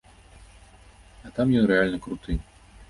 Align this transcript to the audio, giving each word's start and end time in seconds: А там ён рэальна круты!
А 1.29 1.33
там 1.39 1.47
ён 1.61 1.71
рэальна 1.75 1.97
круты! 2.09 2.41